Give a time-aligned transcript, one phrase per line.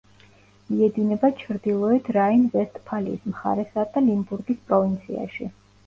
[0.69, 5.57] მიედინება ჩრდილოეთ რაინ-ვესტფალიის მხარესა და ლიმბურგის პროვინციაში.